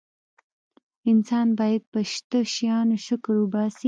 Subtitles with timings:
[1.11, 3.79] انسان باید په شته شیانو شکر وباسي.